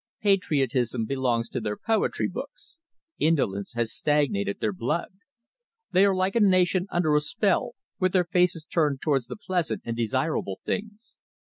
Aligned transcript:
Patriotism 0.23 1.05
belongs 1.05 1.47
to 1.49 1.61
their 1.61 1.77
poetry 1.77 2.27
books. 2.27 2.79
Indolence 3.19 3.73
has 3.73 3.93
stagnated 3.93 4.59
their 4.59 4.73
blood. 4.73 5.09
They 5.91 6.05
are 6.05 6.15
like 6.15 6.35
a 6.35 6.39
nation 6.39 6.87
under 6.89 7.15
a 7.15 7.21
spell, 7.21 7.75
with 7.99 8.11
their 8.13 8.25
faces 8.25 8.65
turned 8.65 8.99
towards 9.01 9.27
the 9.27 9.35
pleasant 9.37 9.83
and 9.85 9.95
desirable 9.95 10.59
things. 10.65 11.17